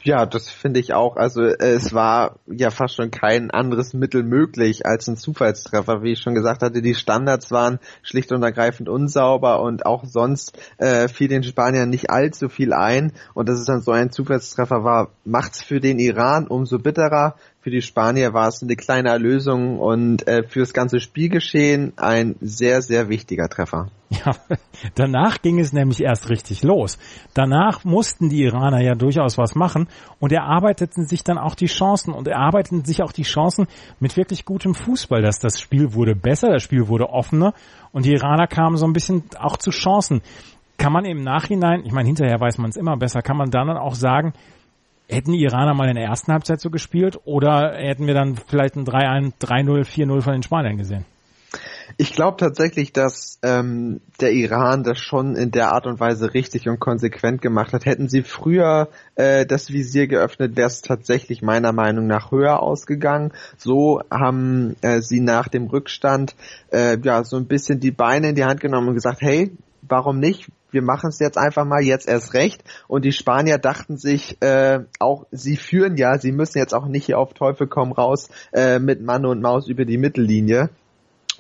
Ja, 0.03 0.27
das 0.27 0.49
finde 0.49 0.81
ich 0.81 0.95
auch. 0.95 1.17
Also 1.17 1.43
äh, 1.43 1.75
es 1.75 1.93
war 1.95 2.39
ja 2.47 2.71
fast 2.71 2.97
schon 2.97 3.11
kein 3.11 3.51
anderes 3.51 3.93
Mittel 3.95 4.23
möglich 4.23 4.87
als 4.87 5.09
ein 5.09 5.17
Zufallstreffer. 5.17 6.03
Wie 6.03 6.13
ich 6.13 6.21
schon 6.21 6.35
gesagt 6.35 6.63
hatte, 6.63 6.83
die 6.83 6.95
Standards 6.95 7.51
waren 7.51 7.79
schlicht 8.03 8.33
und 8.33 8.43
ergreifend 8.43 8.89
unsauber 8.89 9.61
und 9.61 9.87
auch 9.87 10.05
sonst 10.05 10.59
äh, 10.79 11.09
fiel 11.09 11.29
den 11.29 11.43
Spaniern 11.43 11.91
nicht 11.91 12.11
allzu 12.11 12.49
viel 12.49 12.73
ein. 12.73 13.13
Und 13.35 13.49
dass 13.49 13.59
es 13.59 13.67
dann 13.67 13.81
so 13.81 13.93
ein 13.93 14.11
Zufallstreffer 14.11 14.85
war, 14.85 15.11
macht's 15.25 15.63
für 15.63 15.81
den 15.81 15.99
Iran 15.99 16.47
umso 16.47 16.79
bitterer 16.79 17.37
für 17.67 17.71
die 17.71 17.83
Spanier 17.83 18.33
war 18.33 18.47
es 18.47 18.63
eine 18.63 18.77
kleine 18.77 19.09
Erlösung 19.09 19.81
und 19.81 20.25
äh, 20.29 20.45
fürs 20.45 20.73
ganze 20.73 21.01
Spielgeschehen 21.01 21.95
ein 21.97 22.37
sehr, 22.41 22.81
sehr 22.81 23.09
wichtiger 23.09 23.49
Treffer. 23.49 23.89
Ja, 24.09 24.37
danach 24.95 25.43
ging 25.43 25.59
es 25.59 25.73
nämlich 25.73 26.01
erst 26.01 26.31
richtig 26.31 26.63
los. 26.63 26.97
Danach 27.35 27.83
mussten 27.83 28.29
die 28.29 28.45
Iraner 28.45 28.81
ja 28.85 28.95
durchaus 28.95 29.37
was 29.37 29.57
machen 29.57 29.89
und 30.21 30.31
erarbeiteten 30.31 31.09
sich 31.09 31.25
dann 31.25 31.39
auch 31.39 31.57
die 31.57 31.67
Chancen 31.67 32.15
und 32.15 32.29
erarbeiteten 32.29 32.85
sich 32.85 33.03
auch 33.03 33.11
die 33.11 33.25
Chancen 33.25 33.67
mit 33.99 34.17
wirklich 34.17 34.45
gutem 34.45 34.77
Fußball, 34.77 35.21
dass 35.21 35.41
das 35.41 35.61
Spiel 35.61 35.93
wurde 35.93 36.15
besser, 36.15 36.51
das 36.53 36.63
Spiel 36.63 36.87
wurde 36.87 37.09
offener 37.09 37.53
und 37.91 38.05
die 38.05 38.13
Iraner 38.13 38.47
kamen 38.47 38.77
so 38.77 38.87
ein 38.87 38.93
bisschen 38.93 39.25
auch 39.41 39.57
zu 39.57 39.73
Chancen 39.73 40.23
Kann 40.79 40.93
man 40.93 41.05
im 41.05 41.25
Nachhinein, 41.25 41.83
ich 41.85 41.91
meine, 41.91 42.07
hinterher 42.07 42.39
weiß 42.39 42.59
man 42.59 42.71
es 42.71 42.77
immer 42.77 42.97
besser, 42.97 43.23
kann 43.23 43.37
man 43.37 43.51
dann 43.51 43.69
auch 43.71 43.97
sagen, 43.97 44.35
hätten 45.09 45.33
die 45.33 45.43
Iraner 45.43 45.75
mal 45.75 45.89
in 45.89 45.97
der 45.97 46.05
ersten 46.05 46.33
Halbzeit 46.33 46.61
so 46.61 46.71
gespielt 46.71 47.19
oder 47.25 47.75
hätten 47.77 48.07
wir 48.07 48.15
dann 48.15 48.37
vielleicht 48.37 48.77
ein 48.77 48.85
3-1, 48.85 49.33
3-0, 49.41 49.85
4-0 49.85 50.21
von 50.23 50.33
den 50.33 50.43
Spaniern 50.43 50.77
gesehen? 50.77 51.05
Ich 51.99 52.13
glaube 52.13 52.37
tatsächlich, 52.37 52.93
dass 52.93 53.39
ähm, 53.43 54.01
der 54.21 54.33
Iran 54.33 54.83
das 54.83 54.99
schon 54.99 55.37
in 55.37 55.51
der 55.51 55.73
Art 55.73 55.87
und 55.87 56.01
Weise 56.01 56.35
richtig 56.35 56.69
und 56.69 56.81
konsequent 56.81 57.41
gemacht 57.41 57.73
hat. 57.73 57.87
Hätten 57.87 58.09
sie 58.09 58.23
früher 58.23 58.89
äh, 59.15 59.47
das 59.47 59.73
Visier 59.73 60.07
geöffnet, 60.07 60.57
wäre 60.57 60.67
es 60.67 60.83
tatsächlich 60.83 61.43
meiner 61.43 61.73
Meinung 61.73 62.07
nach 62.07 62.33
höher 62.33 62.61
ausgegangen. 62.61 63.33
So 63.57 64.03
haben 64.11 64.77
äh, 64.83 65.01
sie 65.01 65.21
nach 65.21 65.49
dem 65.49 65.69
Rückstand 65.69 66.35
äh, 66.71 66.99
ja 67.03 67.25
so 67.25 67.37
ein 67.37 67.47
bisschen 67.47 67.81
die 67.81 67.93
Beine 67.93 68.31
in 68.31 68.35
die 68.35 68.45
Hand 68.45 68.61
genommen 68.61 68.89
und 68.89 68.95
gesagt, 68.95 69.23
hey, 69.23 69.57
warum 69.83 70.19
nicht? 70.19 70.49
Wir 70.77 70.83
machen 70.83 71.09
es 71.09 71.19
jetzt 71.21 71.39
einfach 71.39 71.65
mal 71.65 71.83
jetzt 71.83 72.07
erst 72.07 72.35
recht. 72.35 72.63
Und 72.87 73.07
die 73.07 73.13
Spanier 73.13 73.57
dachten 73.57 73.97
sich 73.97 74.37
äh, 74.43 74.81
auch, 74.99 75.25
sie 75.31 75.57
führen 75.57 75.97
ja, 75.97 76.19
sie 76.19 76.33
müssen 76.33 76.59
jetzt 76.59 76.75
auch 76.75 76.85
nicht 76.85 77.07
hier 77.07 77.19
auf 77.19 77.33
Teufel 77.33 77.67
komm 77.67 77.93
raus 77.93 78.29
äh, 78.53 78.79
mit 78.79 79.01
Mann 79.01 79.25
und 79.25 79.41
Maus 79.41 79.69
über 79.69 79.87
die 79.87 79.97
Mittellinie. 79.97 80.69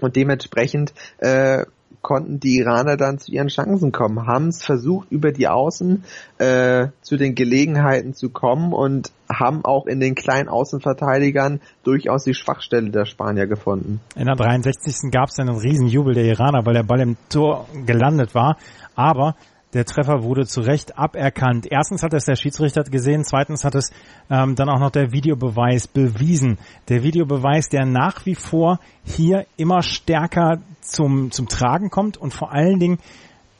Und 0.00 0.16
dementsprechend 0.16 0.94
äh, 1.18 1.66
konnten 2.00 2.40
die 2.40 2.56
Iraner 2.56 2.96
dann 2.96 3.18
zu 3.18 3.30
ihren 3.30 3.48
Chancen 3.48 3.92
kommen, 3.92 4.26
haben 4.26 4.48
es 4.48 4.64
versucht, 4.64 5.10
über 5.10 5.32
die 5.32 5.48
Außen 5.48 6.04
äh, 6.38 6.86
zu 7.02 7.18
den 7.18 7.34
Gelegenheiten 7.34 8.14
zu 8.14 8.30
kommen 8.30 8.72
und 8.72 9.12
haben 9.38 9.64
auch 9.64 9.86
in 9.86 10.00
den 10.00 10.14
kleinen 10.14 10.48
Außenverteidigern 10.48 11.60
durchaus 11.84 12.24
die 12.24 12.34
Schwachstelle 12.34 12.90
der 12.90 13.04
Spanier 13.04 13.46
gefunden. 13.46 14.00
In 14.14 14.26
der 14.26 14.36
63. 14.36 15.10
gab 15.10 15.28
es 15.28 15.38
einen 15.38 15.56
Riesenjubel 15.56 16.14
der 16.14 16.24
Iraner, 16.24 16.64
weil 16.64 16.74
der 16.74 16.82
Ball 16.82 17.00
im 17.00 17.16
Tor 17.28 17.66
gelandet 17.84 18.34
war. 18.34 18.56
Aber 18.94 19.34
der 19.76 19.84
Treffer 19.84 20.22
wurde 20.22 20.46
zu 20.46 20.60
Recht 20.60 20.96
aberkannt. 20.96 21.66
Erstens 21.70 22.02
hat 22.02 22.14
es 22.14 22.24
der 22.24 22.36
Schiedsrichter 22.36 22.82
gesehen, 22.84 23.24
zweitens 23.24 23.62
hat 23.62 23.74
es 23.74 23.90
ähm, 24.30 24.54
dann 24.54 24.70
auch 24.70 24.78
noch 24.78 24.90
der 24.90 25.12
Videobeweis 25.12 25.86
bewiesen. 25.86 26.58
Der 26.88 27.02
Videobeweis, 27.02 27.68
der 27.68 27.84
nach 27.84 28.24
wie 28.24 28.36
vor 28.36 28.78
hier 29.04 29.44
immer 29.58 29.82
stärker 29.82 30.60
zum, 30.80 31.30
zum 31.30 31.48
Tragen 31.48 31.90
kommt 31.90 32.16
und 32.16 32.32
vor 32.32 32.52
allen 32.52 32.78
Dingen 32.78 32.98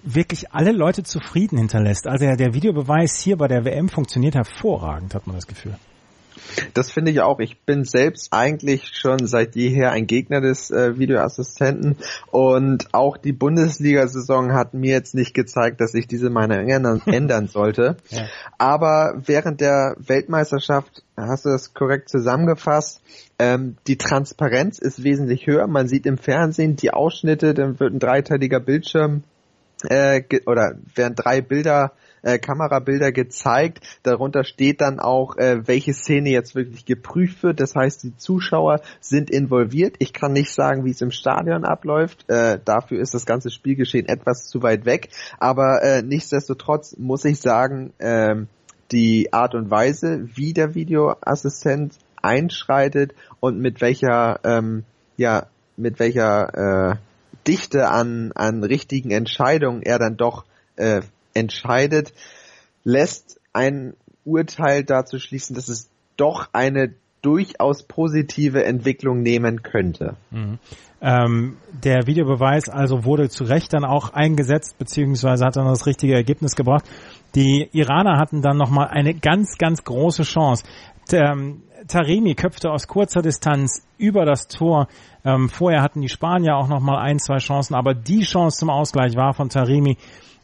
wirklich 0.06 0.52
alle 0.52 0.72
Leute 0.72 1.02
zufrieden 1.02 1.58
hinterlässt. 1.58 2.06
Also 2.06 2.24
der 2.24 2.54
Videobeweis 2.54 3.20
hier 3.20 3.36
bei 3.36 3.48
der 3.48 3.64
WM 3.64 3.88
funktioniert 3.88 4.34
hervorragend, 4.34 5.14
hat 5.14 5.26
man 5.26 5.36
das 5.36 5.46
Gefühl. 5.46 5.76
Das 6.74 6.90
finde 6.90 7.10
ich 7.10 7.20
auch. 7.20 7.40
Ich 7.40 7.60
bin 7.62 7.84
selbst 7.84 8.32
eigentlich 8.32 8.92
schon 8.94 9.26
seit 9.26 9.56
jeher 9.56 9.90
ein 9.90 10.06
Gegner 10.06 10.40
des 10.40 10.70
äh, 10.70 10.98
Videoassistenten 10.98 11.96
und 12.30 12.94
auch 12.94 13.16
die 13.16 13.32
Bundesliga-Saison 13.32 14.52
hat 14.52 14.74
mir 14.74 14.92
jetzt 14.92 15.14
nicht 15.14 15.34
gezeigt, 15.34 15.80
dass 15.80 15.94
ich 15.94 16.06
diese 16.06 16.30
Meinung 16.30 16.68
ändern, 16.68 17.02
ändern 17.06 17.48
sollte. 17.48 17.96
Ja. 18.10 18.26
Aber 18.58 19.20
während 19.24 19.60
der 19.60 19.96
Weltmeisterschaft 19.98 21.02
hast 21.16 21.46
du 21.46 21.50
das 21.50 21.74
korrekt 21.74 22.08
zusammengefasst. 22.08 23.00
Ähm, 23.38 23.76
die 23.86 23.98
Transparenz 23.98 24.78
ist 24.78 25.02
wesentlich 25.02 25.46
höher. 25.46 25.66
Man 25.66 25.88
sieht 25.88 26.06
im 26.06 26.18
Fernsehen 26.18 26.76
die 26.76 26.90
Ausschnitte, 26.90 27.54
dann 27.54 27.80
wird 27.80 27.92
ein 27.92 27.98
dreiteiliger 27.98 28.60
Bildschirm 28.60 29.24
äh, 29.84 30.22
oder 30.46 30.76
werden 30.94 31.14
drei 31.14 31.40
Bilder 31.40 31.92
äh, 32.22 32.38
Kamerabilder 32.38 33.12
gezeigt. 33.12 33.80
Darunter 34.02 34.44
steht 34.44 34.80
dann 34.80 34.98
auch, 34.98 35.36
äh, 35.36 35.66
welche 35.66 35.94
Szene 35.94 36.30
jetzt 36.30 36.54
wirklich 36.54 36.84
geprüft 36.84 37.42
wird. 37.42 37.60
Das 37.60 37.74
heißt, 37.74 38.02
die 38.02 38.16
Zuschauer 38.16 38.80
sind 39.00 39.30
involviert. 39.30 39.96
Ich 40.00 40.12
kann 40.12 40.32
nicht 40.32 40.52
sagen, 40.52 40.84
wie 40.84 40.90
es 40.90 41.00
im 41.00 41.12
Stadion 41.12 41.64
abläuft. 41.64 42.28
Äh, 42.28 42.58
dafür 42.64 43.00
ist 43.00 43.14
das 43.14 43.26
ganze 43.26 43.50
Spielgeschehen 43.50 44.08
etwas 44.08 44.48
zu 44.48 44.62
weit 44.62 44.86
weg. 44.86 45.10
Aber 45.38 45.82
äh, 45.82 46.02
nichtsdestotrotz 46.02 46.96
muss 46.98 47.24
ich 47.24 47.40
sagen, 47.40 47.92
äh, 47.98 48.34
die 48.92 49.32
Art 49.32 49.54
und 49.54 49.70
Weise, 49.70 50.28
wie 50.34 50.52
der 50.52 50.74
Videoassistent 50.74 51.94
einschreitet 52.22 53.14
und 53.40 53.60
mit 53.60 53.80
welcher, 53.80 54.40
ähm, 54.44 54.84
ja, 55.16 55.46
mit 55.76 55.98
welcher 55.98 56.92
äh, 56.92 56.96
Dichte 57.46 57.88
an, 57.88 58.32
an 58.34 58.62
richtigen 58.62 59.10
Entscheidungen 59.10 59.82
er 59.82 59.98
dann 59.98 60.16
doch 60.16 60.44
äh, 60.76 61.02
entscheidet, 61.34 62.12
lässt 62.84 63.40
ein 63.52 63.94
Urteil 64.24 64.84
dazu 64.84 65.18
schließen, 65.18 65.54
dass 65.54 65.68
es 65.68 65.88
doch 66.16 66.48
eine 66.52 66.94
durchaus 67.22 67.82
positive 67.82 68.64
Entwicklung 68.64 69.22
nehmen 69.22 69.62
könnte. 69.62 70.16
Mhm. 70.30 70.58
Ähm, 71.00 71.56
der 71.72 72.06
Videobeweis 72.06 72.68
also 72.68 73.04
wurde 73.04 73.28
zu 73.28 73.44
Recht 73.44 73.72
dann 73.72 73.84
auch 73.84 74.12
eingesetzt, 74.12 74.78
beziehungsweise 74.78 75.44
hat 75.44 75.56
dann 75.56 75.66
das 75.66 75.86
richtige 75.86 76.14
Ergebnis 76.14 76.54
gebracht. 76.54 76.84
Die 77.34 77.68
Iraner 77.72 78.18
hatten 78.18 78.42
dann 78.42 78.56
nochmal 78.56 78.88
eine 78.88 79.14
ganz, 79.14 79.58
ganz 79.58 79.84
große 79.84 80.22
Chance. 80.22 80.64
Ähm, 81.12 81.62
Taremi 81.88 82.34
köpfte 82.34 82.70
aus 82.70 82.88
kurzer 82.88 83.22
Distanz 83.22 83.86
über 83.98 84.24
das 84.24 84.48
Tor. 84.48 84.88
Ähm, 85.24 85.48
vorher 85.48 85.82
hatten 85.82 86.00
die 86.00 86.08
Spanier 86.08 86.56
auch 86.56 86.68
nochmal 86.68 86.98
ein, 86.98 87.18
zwei 87.18 87.38
Chancen, 87.38 87.74
aber 87.74 87.94
die 87.94 88.22
Chance 88.22 88.58
zum 88.58 88.70
Ausgleich 88.70 89.16
war 89.16 89.34
von 89.34 89.48
Taremi. 89.48 89.96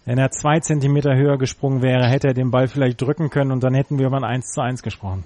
Wenn 0.04 0.18
er 0.18 0.30
zwei 0.30 0.60
Zentimeter 0.60 1.14
höher 1.14 1.38
gesprungen 1.38 1.80
wäre, 1.80 2.06
hätte 2.08 2.28
er 2.28 2.34
den 2.34 2.50
Ball 2.50 2.68
vielleicht 2.68 3.00
drücken 3.00 3.30
können 3.30 3.52
und 3.52 3.62
dann 3.62 3.74
hätten 3.74 3.98
wir 3.98 4.06
über 4.06 4.16
ein 4.16 4.24
1 4.24 4.52
zu 4.52 4.60
1 4.60 4.82
gesprochen. 4.82 5.24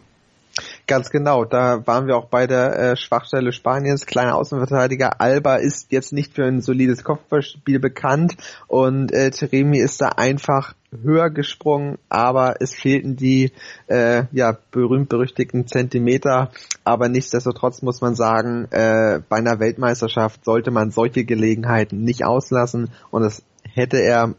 Ganz 0.86 1.10
genau, 1.10 1.44
da 1.44 1.86
waren 1.86 2.06
wir 2.06 2.16
auch 2.16 2.28
bei 2.28 2.46
der 2.46 2.78
äh, 2.78 2.96
Schwachstelle 2.96 3.52
Spaniens. 3.52 4.06
Kleiner 4.06 4.36
Außenverteidiger 4.36 5.20
Alba 5.20 5.56
ist 5.56 5.92
jetzt 5.92 6.12
nicht 6.12 6.34
für 6.34 6.44
ein 6.44 6.60
solides 6.60 7.04
Kopfballspiel 7.04 7.78
bekannt 7.78 8.36
und 8.66 9.12
äh, 9.12 9.30
Teremi 9.30 9.78
ist 9.78 10.00
da 10.00 10.10
einfach 10.10 10.74
höher 11.02 11.30
gesprungen, 11.30 11.98
aber 12.08 12.56
es 12.60 12.74
fehlten 12.74 13.16
die 13.16 13.52
äh, 13.88 14.24
ja 14.32 14.56
berühmt-berüchtigten 14.70 15.66
Zentimeter. 15.66 16.50
Aber 16.84 17.08
nichtsdestotrotz 17.08 17.82
muss 17.82 18.00
man 18.00 18.14
sagen, 18.14 18.66
äh, 18.70 19.20
bei 19.28 19.36
einer 19.36 19.60
Weltmeisterschaft 19.60 20.44
sollte 20.44 20.70
man 20.70 20.90
solche 20.90 21.24
Gelegenheiten 21.24 22.02
nicht 22.02 22.24
auslassen 22.24 22.90
und 23.10 23.22
das 23.22 23.42
hätte 23.62 23.98
er 23.98 24.34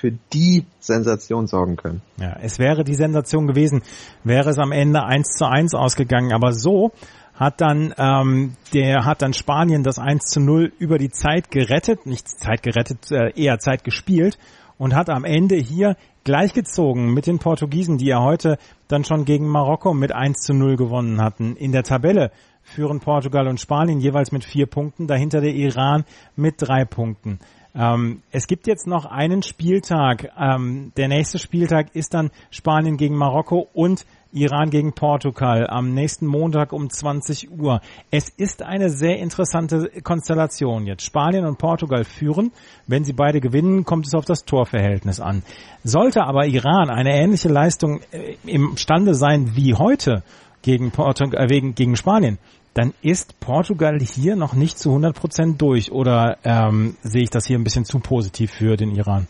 für 0.00 0.12
die 0.32 0.64
Sensation 0.78 1.46
sorgen 1.46 1.76
können. 1.76 2.00
Ja, 2.16 2.36
es 2.40 2.58
wäre 2.58 2.84
die 2.84 2.94
Sensation 2.94 3.46
gewesen, 3.46 3.82
wäre 4.24 4.48
es 4.48 4.58
am 4.58 4.72
Ende 4.72 5.04
eins 5.04 5.36
zu 5.36 5.46
eins 5.46 5.74
ausgegangen, 5.74 6.32
aber 6.32 6.52
so 6.52 6.92
hat 7.34 7.60
dann 7.60 7.94
ähm, 7.98 8.52
der 8.72 9.04
hat 9.04 9.22
dann 9.22 9.34
Spanien 9.34 9.82
das 9.82 9.98
1 9.98 10.24
zu 10.24 10.40
0 10.40 10.72
über 10.78 10.98
die 10.98 11.10
Zeit 11.10 11.50
gerettet, 11.50 12.06
nicht 12.06 12.28
Zeit 12.28 12.62
gerettet, 12.62 13.10
äh, 13.10 13.32
eher 13.34 13.58
Zeit 13.58 13.84
gespielt 13.84 14.38
und 14.78 14.94
hat 14.94 15.10
am 15.10 15.24
Ende 15.24 15.56
hier 15.56 15.96
gleichgezogen 16.24 17.12
mit 17.12 17.26
den 17.26 17.38
Portugiesen, 17.38 17.98
die 17.98 18.06
ja 18.06 18.22
heute 18.22 18.56
dann 18.88 19.04
schon 19.04 19.24
gegen 19.24 19.48
Marokko 19.48 19.94
mit 19.94 20.12
1 20.12 20.40
zu 20.40 20.54
0 20.54 20.76
gewonnen 20.76 21.22
hatten. 21.22 21.56
In 21.56 21.72
der 21.72 21.82
Tabelle 21.82 22.30
führen 22.62 23.00
Portugal 23.00 23.48
und 23.48 23.60
Spanien 23.60 24.00
jeweils 24.00 24.32
mit 24.32 24.44
vier 24.44 24.66
Punkten, 24.66 25.06
dahinter 25.06 25.40
der 25.40 25.54
Iran 25.54 26.04
mit 26.36 26.56
drei 26.58 26.84
Punkten. 26.84 27.38
Ähm, 27.74 28.22
es 28.30 28.46
gibt 28.46 28.66
jetzt 28.66 28.86
noch 28.86 29.06
einen 29.06 29.42
Spieltag. 29.42 30.32
Ähm, 30.38 30.92
der 30.96 31.08
nächste 31.08 31.38
Spieltag 31.38 31.94
ist 31.94 32.14
dann 32.14 32.30
Spanien 32.50 32.96
gegen 32.96 33.16
Marokko 33.16 33.68
und 33.72 34.04
Iran 34.32 34.70
gegen 34.70 34.92
Portugal 34.92 35.66
am 35.68 35.92
nächsten 35.92 36.26
Montag 36.26 36.72
um 36.72 36.88
20 36.88 37.50
Uhr. 37.50 37.80
Es 38.10 38.28
ist 38.28 38.62
eine 38.62 38.88
sehr 38.88 39.18
interessante 39.18 39.90
Konstellation 40.02 40.86
jetzt. 40.86 41.02
Spanien 41.02 41.44
und 41.44 41.58
Portugal 41.58 42.04
führen. 42.04 42.52
Wenn 42.86 43.04
sie 43.04 43.12
beide 43.12 43.40
gewinnen, 43.40 43.84
kommt 43.84 44.06
es 44.06 44.14
auf 44.14 44.24
das 44.24 44.44
Torverhältnis 44.44 45.20
an. 45.20 45.42
Sollte 45.82 46.22
aber 46.22 46.46
Iran 46.46 46.90
eine 46.90 47.16
ähnliche 47.16 47.48
Leistung 47.48 48.00
äh, 48.12 48.36
imstande 48.46 49.14
sein 49.14 49.56
wie 49.56 49.74
heute 49.74 50.22
gegen, 50.62 50.90
Portugal, 50.90 51.50
äh, 51.50 51.60
gegen 51.72 51.96
Spanien, 51.96 52.38
dann 52.80 52.94
ist 53.02 53.38
Portugal 53.40 53.98
hier 54.00 54.36
noch 54.36 54.54
nicht 54.54 54.78
zu 54.78 54.88
100 54.88 55.14
Prozent 55.14 55.60
durch 55.60 55.92
oder 55.92 56.38
ähm, 56.44 56.96
sehe 57.02 57.24
ich 57.24 57.28
das 57.28 57.44
hier 57.44 57.58
ein 57.58 57.64
bisschen 57.64 57.84
zu 57.84 57.98
positiv 57.98 58.52
für 58.52 58.78
den 58.78 58.90
Iran? 58.96 59.28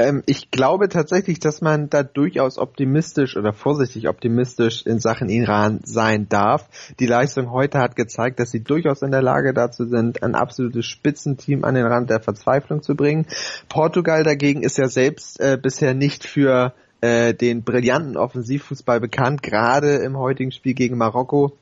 Ähm, 0.00 0.24
ich 0.26 0.50
glaube 0.50 0.88
tatsächlich, 0.88 1.38
dass 1.38 1.60
man 1.60 1.88
da 1.90 2.02
durchaus 2.02 2.58
optimistisch 2.58 3.36
oder 3.36 3.52
vorsichtig 3.52 4.08
optimistisch 4.08 4.84
in 4.84 4.98
Sachen 4.98 5.28
Iran 5.28 5.78
sein 5.84 6.28
darf. 6.28 6.68
Die 6.98 7.06
Leistung 7.06 7.52
heute 7.52 7.78
hat 7.78 7.94
gezeigt, 7.94 8.40
dass 8.40 8.50
sie 8.50 8.64
durchaus 8.64 9.02
in 9.02 9.12
der 9.12 9.22
Lage 9.22 9.54
dazu 9.54 9.84
sind, 9.84 10.24
ein 10.24 10.34
absolutes 10.34 10.86
Spitzenteam 10.86 11.64
an 11.64 11.76
den 11.76 11.86
Rand 11.86 12.10
der 12.10 12.20
Verzweiflung 12.20 12.82
zu 12.82 12.96
bringen. 12.96 13.26
Portugal 13.68 14.24
dagegen 14.24 14.64
ist 14.64 14.76
ja 14.76 14.88
selbst 14.88 15.38
äh, 15.38 15.56
bisher 15.56 15.94
nicht 15.94 16.26
für 16.26 16.74
äh, 17.00 17.32
den 17.32 17.62
brillanten 17.62 18.16
Offensivfußball 18.16 18.98
bekannt, 18.98 19.44
gerade 19.44 19.98
im 19.98 20.18
heutigen 20.18 20.50
Spiel 20.50 20.74
gegen 20.74 20.98
Marokko 20.98 21.52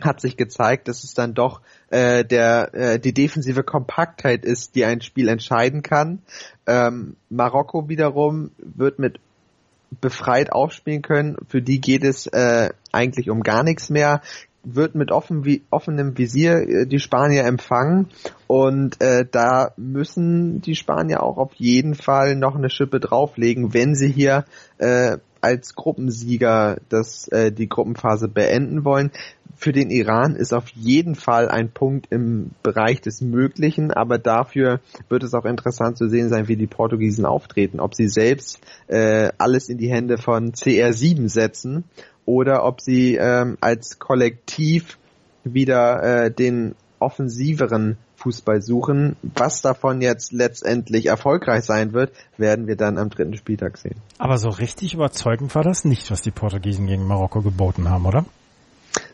hat 0.00 0.20
sich 0.20 0.36
gezeigt, 0.36 0.88
dass 0.88 1.04
es 1.04 1.14
dann 1.14 1.34
doch 1.34 1.60
äh, 1.90 2.24
der 2.24 2.74
äh, 2.74 2.98
die 2.98 3.12
defensive 3.12 3.62
Kompaktheit 3.62 4.44
ist, 4.44 4.74
die 4.74 4.84
ein 4.84 5.00
Spiel 5.00 5.28
entscheiden 5.28 5.82
kann. 5.82 6.22
Ähm, 6.66 7.16
Marokko 7.30 7.88
wiederum 7.88 8.50
wird 8.58 8.98
mit 8.98 9.18
befreit 10.00 10.52
aufspielen 10.52 11.02
können. 11.02 11.36
Für 11.48 11.62
die 11.62 11.80
geht 11.80 12.04
es 12.04 12.26
äh, 12.26 12.70
eigentlich 12.92 13.30
um 13.30 13.42
gar 13.42 13.62
nichts 13.62 13.90
mehr. 13.90 14.20
wird 14.64 14.94
mit 14.94 15.12
offen, 15.12 15.44
wie, 15.44 15.62
offenem 15.70 16.18
Visier 16.18 16.56
äh, 16.56 16.86
die 16.86 16.98
Spanier 16.98 17.44
empfangen 17.44 18.08
und 18.46 19.00
äh, 19.00 19.24
da 19.30 19.72
müssen 19.76 20.60
die 20.60 20.74
Spanier 20.74 21.22
auch 21.22 21.38
auf 21.38 21.54
jeden 21.54 21.94
Fall 21.94 22.36
noch 22.36 22.54
eine 22.54 22.68
Schippe 22.68 23.00
drauflegen, 23.00 23.72
wenn 23.72 23.94
sie 23.94 24.10
hier 24.10 24.44
äh, 24.76 25.18
als 25.40 25.74
Gruppensieger 25.74 26.78
das, 26.88 27.28
äh, 27.28 27.52
die 27.52 27.68
Gruppenphase 27.68 28.28
beenden 28.28 28.84
wollen. 28.84 29.10
Für 29.56 29.72
den 29.72 29.90
Iran 29.90 30.36
ist 30.36 30.52
auf 30.52 30.68
jeden 30.68 31.16
Fall 31.16 31.48
ein 31.48 31.70
Punkt 31.70 32.06
im 32.10 32.50
Bereich 32.62 33.00
des 33.00 33.20
Möglichen, 33.20 33.90
aber 33.90 34.18
dafür 34.18 34.80
wird 35.08 35.24
es 35.24 35.34
auch 35.34 35.44
interessant 35.44 35.98
zu 35.98 36.08
sehen 36.08 36.28
sein, 36.28 36.46
wie 36.46 36.56
die 36.56 36.68
Portugiesen 36.68 37.24
auftreten, 37.24 37.80
ob 37.80 37.94
sie 37.94 38.08
selbst 38.08 38.60
äh, 38.86 39.30
alles 39.36 39.68
in 39.68 39.78
die 39.78 39.90
Hände 39.90 40.16
von 40.16 40.52
CR7 40.52 41.28
setzen 41.28 41.84
oder 42.24 42.64
ob 42.64 42.80
sie 42.80 43.16
ähm, 43.16 43.56
als 43.60 43.98
Kollektiv 43.98 44.98
wieder 45.42 46.02
äh, 46.02 46.30
den 46.30 46.74
offensiveren 47.00 47.96
Fußball 48.18 48.60
suchen. 48.62 49.16
Was 49.22 49.62
davon 49.62 50.00
jetzt 50.00 50.32
letztendlich 50.32 51.06
erfolgreich 51.06 51.64
sein 51.64 51.92
wird, 51.92 52.12
werden 52.36 52.66
wir 52.66 52.76
dann 52.76 52.98
am 52.98 53.10
dritten 53.10 53.36
Spieltag 53.36 53.78
sehen. 53.78 53.96
Aber 54.18 54.38
so 54.38 54.48
richtig 54.48 54.94
überzeugend 54.94 55.54
war 55.54 55.62
das 55.62 55.84
nicht, 55.84 56.10
was 56.10 56.20
die 56.20 56.32
Portugiesen 56.32 56.86
gegen 56.86 57.06
Marokko 57.06 57.42
geboten 57.42 57.88
haben, 57.88 58.06
oder? 58.06 58.24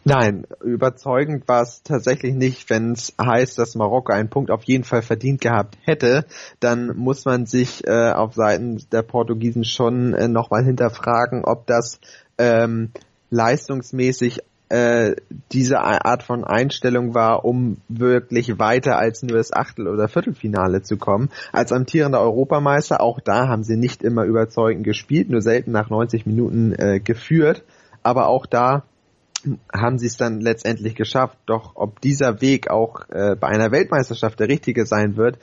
Nein, 0.04 0.46
überzeugend 0.62 1.48
war 1.48 1.62
es 1.62 1.82
tatsächlich 1.82 2.34
nicht. 2.34 2.68
Wenn 2.70 2.92
es 2.92 3.14
heißt, 3.20 3.58
dass 3.58 3.74
Marokko 3.74 4.12
einen 4.12 4.28
Punkt 4.28 4.50
auf 4.50 4.64
jeden 4.64 4.84
Fall 4.84 5.02
verdient 5.02 5.40
gehabt 5.40 5.78
hätte, 5.82 6.26
dann 6.60 6.96
muss 6.96 7.24
man 7.24 7.46
sich 7.46 7.86
äh, 7.86 8.10
auf 8.10 8.34
Seiten 8.34 8.82
der 8.92 9.02
Portugiesen 9.02 9.64
schon 9.64 10.14
äh, 10.14 10.28
nochmal 10.28 10.64
hinterfragen, 10.64 11.44
ob 11.44 11.66
das 11.66 12.00
ähm, 12.38 12.90
leistungsmäßig 13.30 14.40
äh, 14.68 15.14
diese 15.52 15.80
Art 15.80 16.22
von 16.22 16.44
Einstellung 16.44 17.14
war, 17.14 17.44
um 17.44 17.78
wirklich 17.88 18.58
weiter 18.58 18.98
als 18.98 19.22
nur 19.22 19.36
das 19.36 19.52
Achtel- 19.52 19.88
oder 19.88 20.08
Viertelfinale 20.08 20.82
zu 20.82 20.96
kommen. 20.96 21.30
Als 21.52 21.72
amtierender 21.72 22.20
Europameister, 22.20 23.00
auch 23.00 23.20
da 23.20 23.48
haben 23.48 23.62
sie 23.62 23.76
nicht 23.76 24.02
immer 24.02 24.24
überzeugend 24.24 24.84
gespielt, 24.84 25.28
nur 25.30 25.42
selten 25.42 25.72
nach 25.72 25.90
90 25.90 26.26
Minuten 26.26 26.72
äh, 26.72 27.00
geführt, 27.00 27.62
aber 28.02 28.28
auch 28.28 28.46
da 28.46 28.84
haben 29.72 29.98
sie 29.98 30.06
es 30.06 30.16
dann 30.16 30.40
letztendlich 30.40 30.94
geschafft. 30.94 31.38
Doch 31.46 31.72
ob 31.74 32.00
dieser 32.00 32.40
Weg 32.40 32.70
auch 32.70 33.08
äh, 33.10 33.36
bei 33.38 33.48
einer 33.48 33.70
Weltmeisterschaft 33.70 34.40
der 34.40 34.48
richtige 34.48 34.86
sein 34.86 35.16
wird, 35.16 35.38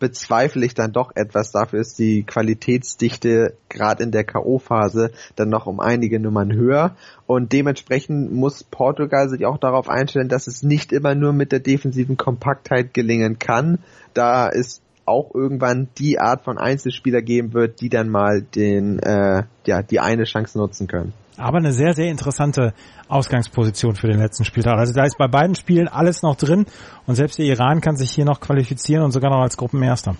bezweifle 0.00 0.66
ich 0.66 0.74
dann 0.74 0.92
doch 0.92 1.12
etwas. 1.14 1.52
Dafür 1.52 1.80
ist 1.80 2.00
die 2.00 2.24
Qualitätsdichte 2.24 3.54
gerade 3.68 4.02
in 4.02 4.10
der 4.10 4.24
K.O.-Phase 4.24 5.12
dann 5.36 5.48
noch 5.48 5.66
um 5.66 5.78
einige 5.78 6.18
Nummern 6.18 6.52
höher. 6.52 6.96
Und 7.26 7.52
dementsprechend 7.52 8.32
muss 8.32 8.64
Portugal 8.64 9.28
sich 9.28 9.46
auch 9.46 9.58
darauf 9.58 9.88
einstellen, 9.88 10.28
dass 10.28 10.48
es 10.48 10.64
nicht 10.64 10.92
immer 10.92 11.14
nur 11.14 11.32
mit 11.32 11.52
der 11.52 11.60
defensiven 11.60 12.16
Kompaktheit 12.16 12.92
gelingen 12.92 13.38
kann. 13.38 13.78
Da 14.14 14.48
ist 14.48 14.82
auch 15.04 15.34
irgendwann 15.34 15.88
die 15.98 16.18
Art 16.18 16.44
von 16.44 16.58
Einzelspieler 16.58 17.22
geben 17.22 17.52
wird, 17.52 17.80
die 17.80 17.88
dann 17.88 18.08
mal 18.08 18.42
den 18.42 18.98
äh, 19.00 19.44
ja 19.66 19.82
die 19.82 20.00
eine 20.00 20.24
Chance 20.24 20.58
nutzen 20.58 20.86
können. 20.86 21.12
Aber 21.36 21.58
eine 21.58 21.72
sehr, 21.72 21.94
sehr 21.94 22.10
interessante 22.10 22.74
Ausgangsposition 23.08 23.94
für 23.94 24.08
den 24.08 24.18
letzten 24.18 24.44
Spieltag. 24.44 24.78
Also 24.78 24.92
da 24.92 25.04
ist 25.04 25.16
bei 25.18 25.28
beiden 25.28 25.54
Spielen 25.54 25.88
alles 25.88 26.22
noch 26.22 26.36
drin 26.36 26.66
und 27.06 27.14
selbst 27.14 27.38
der 27.38 27.46
Iran 27.46 27.80
kann 27.80 27.96
sich 27.96 28.10
hier 28.10 28.24
noch 28.24 28.40
qualifizieren 28.40 29.04
und 29.04 29.12
sogar 29.12 29.30
noch 29.30 29.40
als 29.40 29.56
Gruppenerster. 29.56 30.16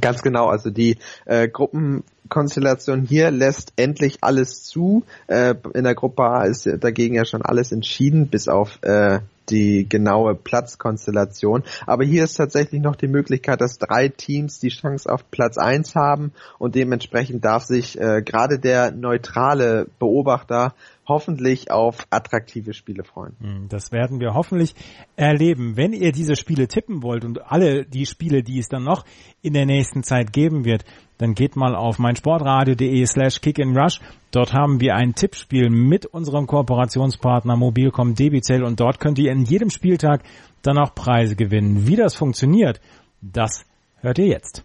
Ganz 0.00 0.22
genau, 0.22 0.46
also 0.46 0.70
die 0.70 0.98
äh, 1.26 1.48
Gruppenkonstellation 1.48 3.02
hier 3.02 3.32
lässt 3.32 3.72
endlich 3.76 4.18
alles 4.20 4.62
zu. 4.62 5.04
Äh, 5.26 5.56
in 5.74 5.82
der 5.82 5.96
Gruppe 5.96 6.22
A 6.22 6.44
ist 6.44 6.68
dagegen 6.78 7.16
ja 7.16 7.24
schon 7.24 7.42
alles 7.42 7.72
entschieden, 7.72 8.28
bis 8.28 8.46
auf 8.46 8.78
äh, 8.82 9.18
die 9.50 9.88
genaue 9.88 10.34
Platzkonstellation. 10.34 11.64
Aber 11.86 12.04
hier 12.04 12.24
ist 12.24 12.34
tatsächlich 12.34 12.80
noch 12.80 12.96
die 12.96 13.08
Möglichkeit, 13.08 13.60
dass 13.60 13.78
drei 13.78 14.08
Teams 14.08 14.60
die 14.60 14.68
Chance 14.68 15.10
auf 15.10 15.30
Platz 15.30 15.58
eins 15.58 15.94
haben 15.94 16.32
und 16.58 16.74
dementsprechend 16.74 17.44
darf 17.44 17.64
sich 17.64 18.00
äh, 18.00 18.22
gerade 18.22 18.58
der 18.58 18.92
neutrale 18.92 19.86
Beobachter 19.98 20.74
hoffentlich 21.10 21.70
auf 21.70 22.06
attraktive 22.08 22.72
Spiele 22.72 23.04
freuen. 23.04 23.36
Hm, 23.40 23.68
das 23.68 23.92
werden 23.92 24.20
wir 24.20 24.32
hoffentlich 24.32 24.74
erleben. 25.16 25.76
Wenn 25.76 25.92
ihr 25.92 26.12
diese 26.12 26.36
Spiele 26.36 26.68
tippen 26.68 27.02
wollt 27.02 27.26
und 27.26 27.42
alle 27.52 27.84
die 27.84 28.06
Spiele, 28.06 28.42
die 28.42 28.58
es 28.58 28.68
dann 28.68 28.84
noch 28.84 29.04
in 29.42 29.52
der 29.52 29.66
nächsten 29.66 30.02
Zeit 30.02 30.32
geben 30.32 30.64
wird, 30.64 30.84
dann 31.18 31.34
geht 31.34 31.56
mal 31.56 31.74
auf 31.74 31.98
meinsportradio.de 31.98 33.04
slash 33.04 33.42
kickandrush. 33.42 34.00
Dort 34.30 34.54
haben 34.54 34.80
wir 34.80 34.94
ein 34.94 35.14
Tippspiel 35.14 35.68
mit 35.68 36.06
unserem 36.06 36.46
Kooperationspartner 36.46 37.56
Mobilcom 37.56 38.14
Debitel 38.14 38.62
und 38.62 38.80
dort 38.80 39.00
könnt 39.00 39.18
ihr 39.18 39.32
in 39.32 39.44
jedem 39.44 39.68
Spieltag 39.68 40.22
dann 40.62 40.78
auch 40.78 40.94
Preise 40.94 41.36
gewinnen. 41.36 41.86
Wie 41.86 41.96
das 41.96 42.14
funktioniert, 42.14 42.80
das 43.20 43.66
hört 44.00 44.18
ihr 44.18 44.28
jetzt. 44.28 44.64